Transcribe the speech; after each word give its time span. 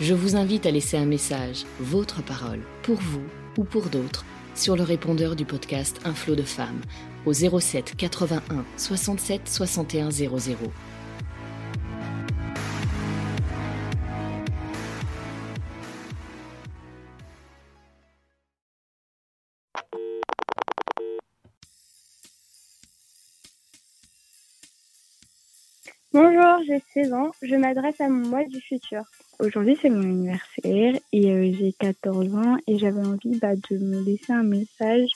Je 0.00 0.14
vous 0.14 0.34
invite 0.34 0.64
à 0.64 0.70
laisser 0.70 0.96
un 0.96 1.04
message, 1.04 1.66
votre 1.78 2.22
parole, 2.22 2.60
pour 2.82 2.96
vous 2.96 3.20
ou 3.58 3.64
pour 3.64 3.90
d'autres, 3.90 4.24
sur 4.54 4.74
le 4.74 4.82
répondeur 4.82 5.36
du 5.36 5.44
podcast 5.44 6.00
Un 6.06 6.14
flot 6.14 6.36
de 6.36 6.42
femmes 6.42 6.80
au 7.26 7.34
07 7.34 7.96
81 7.98 8.64
67 8.78 9.42
61 9.44 10.10
00. 10.10 10.56
Bonjour, 26.12 26.58
j'ai 26.66 26.82
16 26.92 27.12
ans, 27.12 27.30
je 27.40 27.54
m'adresse 27.54 28.00
à 28.00 28.08
mon 28.08 28.28
moi 28.28 28.44
du 28.44 28.60
futur. 28.60 29.02
Aujourd'hui, 29.38 29.78
c'est 29.80 29.90
mon 29.90 30.02
anniversaire 30.02 31.00
et 31.12 31.30
euh, 31.30 31.52
j'ai 31.56 31.72
14 31.78 32.34
ans 32.34 32.56
et 32.66 32.78
j'avais 32.78 33.06
envie 33.06 33.38
bah, 33.38 33.54
de 33.54 33.78
me 33.78 34.02
laisser 34.02 34.32
un 34.32 34.42
message 34.42 35.08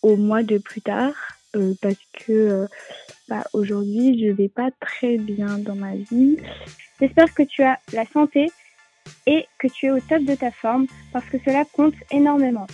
au 0.00 0.16
mois 0.16 0.42
de 0.42 0.56
plus 0.56 0.80
tard 0.80 1.12
euh, 1.54 1.74
parce 1.82 2.00
que 2.14 2.32
euh, 2.32 2.66
bah, 3.28 3.44
aujourd'hui, 3.52 4.18
je 4.18 4.32
vais 4.32 4.48
pas 4.48 4.70
très 4.80 5.18
bien 5.18 5.58
dans 5.58 5.76
ma 5.76 5.94
vie. 5.94 6.38
J'espère 6.98 7.34
que 7.34 7.42
tu 7.42 7.62
as 7.62 7.78
la 7.92 8.06
santé 8.06 8.50
et 9.26 9.44
que 9.58 9.68
tu 9.68 9.84
es 9.84 9.90
au 9.90 10.00
top 10.00 10.24
de 10.24 10.34
ta 10.34 10.50
forme 10.50 10.86
parce 11.12 11.26
que 11.26 11.36
cela 11.44 11.66
compte 11.66 11.94
énormément. 12.10 12.66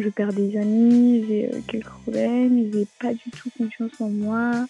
Je 0.00 0.08
perds 0.08 0.32
des 0.32 0.56
amis, 0.56 1.24
j'ai 1.28 1.46
euh, 1.46 1.60
quelques 1.68 1.84
problèmes, 1.84 2.70
j'ai 2.72 2.86
pas 2.98 3.12
du 3.12 3.30
tout 3.30 3.50
confiance 3.58 3.92
en 4.00 4.08
moi. 4.08 4.66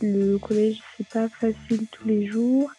Le 0.00 0.38
collège, 0.38 0.80
c'est 0.96 1.08
pas 1.08 1.28
facile 1.28 1.86
tous 1.90 2.06
les 2.06 2.26
jours. 2.26 2.70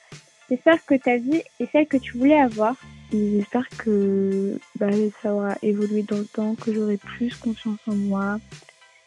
J'espère 0.49 0.83
que 0.85 0.95
ta 0.95 1.17
vie 1.17 1.43
est 1.59 1.71
celle 1.71 1.87
que 1.87 1.97
tu 1.97 2.17
voulais 2.17 2.39
avoir. 2.39 2.75
J'espère 3.11 3.67
que 3.69 4.57
bah, 4.79 4.87
ça 5.21 5.33
aura 5.33 5.55
évolué 5.61 6.03
dans 6.03 6.17
le 6.17 6.25
temps, 6.25 6.55
que 6.55 6.73
j'aurai 6.73 6.97
plus 6.97 7.35
confiance 7.35 7.79
en 7.87 7.95
moi. 7.95 8.39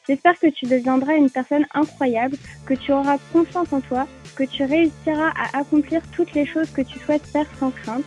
J'espère 0.07 0.39
que 0.39 0.48
tu 0.48 0.67
deviendras 0.67 1.15
une 1.15 1.31
personne 1.31 1.65
incroyable, 1.73 2.37
que 2.67 2.75
tu 2.75 2.93
auras 2.93 3.19
confiance 3.33 3.73
en 3.73 3.81
toi, 3.81 4.07
que 4.37 4.45
tu 4.45 4.65
réussiras 4.65 5.31
à 5.31 5.59
accomplir 5.59 6.03
toutes 6.15 6.35
les 6.35 6.45
choses 6.45 6.70
que 6.70 6.83
tu 6.83 6.98
souhaites 6.98 7.25
faire 7.25 7.47
sans 7.59 7.70
crainte, 7.70 8.05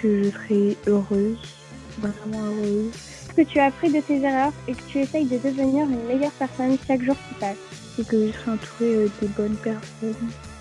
Que 0.00 0.24
je 0.24 0.30
serai 0.30 0.76
heureuse, 0.86 1.59
vraiment 1.98 2.44
heureuse. 2.44 2.92
que 3.36 3.42
tu 3.42 3.58
as 3.58 3.66
appris 3.66 3.92
de 3.92 4.00
tes 4.00 4.20
erreurs 4.20 4.52
et 4.66 4.72
que 4.72 4.82
tu 4.88 4.98
essayes 4.98 5.26
de 5.26 5.38
devenir 5.38 5.84
une 5.84 6.04
meilleure 6.06 6.32
personne 6.32 6.76
chaque 6.86 7.02
jour 7.02 7.16
qui 7.28 7.34
passe. 7.34 7.56
Et 7.98 8.04
que 8.04 8.26
je 8.26 8.32
serai 8.32 8.50
entourée 8.52 8.94
euh, 8.94 9.08
des 9.20 9.28
bonnes 9.28 9.56
personnes. 9.56 10.14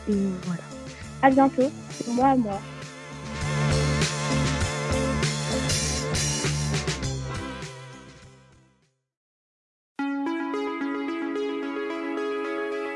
Et 0.09 0.15
voilà. 0.43 0.63
À 1.21 1.29
bientôt, 1.29 1.69
moi 2.07 2.27
à 2.27 2.35
moi. 2.35 2.59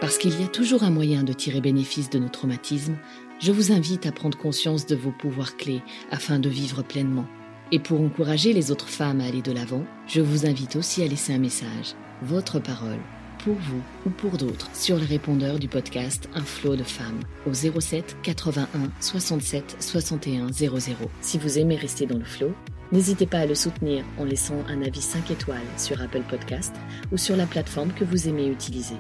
Parce 0.04 0.18
qu'il 0.18 0.40
y 0.40 0.44
a 0.44 0.48
toujours 0.48 0.84
un 0.84 0.90
moyen 0.90 1.24
de 1.24 1.32
tirer 1.32 1.62
bénéfice 1.62 2.10
de 2.10 2.20
nos 2.20 2.28
traumatismes, 2.28 2.98
je 3.40 3.52
vous 3.52 3.72
invite 3.72 4.06
à 4.06 4.12
prendre 4.12 4.38
conscience 4.38 4.86
de 4.86 4.96
vos 4.96 5.12
pouvoirs 5.12 5.58
clés 5.58 5.82
afin 6.12 6.40
de 6.40 6.50
vivre 6.50 6.84
pleinement. 6.84 7.26
Et 7.74 7.80
pour 7.80 8.00
encourager 8.02 8.54
les 8.54 8.70
autres 8.70 8.88
femmes 8.88 9.20
à 9.20 9.26
aller 9.26 9.42
de 9.42 9.52
l'avant, 9.52 9.84
je 10.06 10.22
vous 10.22 10.46
invite 10.46 10.76
aussi 10.76 11.02
à 11.02 11.08
laisser 11.08 11.34
un 11.34 11.40
message, 11.40 11.96
votre 12.22 12.60
parole, 12.60 13.00
pour 13.44 13.56
vous 13.56 13.82
ou 14.06 14.12
pour 14.12 14.38
d'autres, 14.38 14.70
sur 14.76 14.96
le 14.96 15.04
répondeur 15.04 15.58
du 15.58 15.68
podcast 15.68 16.30
Un 16.36 16.44
flot 16.44 16.76
de 16.76 16.84
femmes 16.84 17.22
au 17.48 17.54
07 17.56 18.18
81 18.22 18.68
67 19.00 19.78
61 19.80 20.52
00. 20.54 20.78
Si 21.22 21.40
vous 21.40 21.58
aimez 21.58 21.76
rester 21.76 22.06
dans 22.06 22.20
le 22.20 22.24
flot, 22.24 22.54
n'hésitez 22.92 23.26
pas 23.26 23.40
à 23.40 23.48
le 23.48 23.56
soutenir 23.56 24.06
en 24.20 24.26
laissant 24.26 24.64
un 24.70 24.84
avis 24.84 25.02
5 25.02 25.32
étoiles 25.32 25.58
sur 25.76 26.00
Apple 26.00 26.22
Podcast 26.30 26.76
ou 27.12 27.18
sur 27.18 27.36
la 27.36 27.48
plateforme 27.48 27.92
que 27.94 28.04
vous 28.04 28.30
aimez 28.30 28.50
utiliser. 28.50 28.98